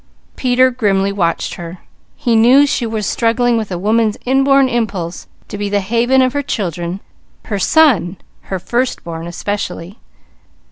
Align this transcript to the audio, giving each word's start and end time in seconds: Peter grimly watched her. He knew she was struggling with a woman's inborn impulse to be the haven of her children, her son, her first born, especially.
Peter 0.35 0.71
grimly 0.71 1.11
watched 1.11 1.53
her. 1.53 1.77
He 2.15 2.35
knew 2.35 2.65
she 2.65 2.87
was 2.87 3.05
struggling 3.05 3.55
with 3.55 3.71
a 3.71 3.77
woman's 3.77 4.17
inborn 4.25 4.67
impulse 4.67 5.27
to 5.47 5.59
be 5.59 5.69
the 5.69 5.79
haven 5.79 6.23
of 6.23 6.33
her 6.33 6.41
children, 6.41 7.01
her 7.45 7.59
son, 7.59 8.17
her 8.45 8.57
first 8.57 9.03
born, 9.03 9.27
especially. 9.27 9.99